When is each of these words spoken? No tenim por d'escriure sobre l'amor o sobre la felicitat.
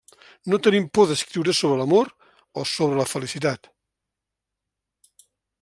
No 0.53 0.59
tenim 0.67 0.87
por 0.97 1.07
d'escriure 1.11 1.55
sobre 1.57 1.77
l'amor 1.81 2.11
o 2.63 2.65
sobre 2.71 2.99
la 3.03 3.07
felicitat. 3.13 3.73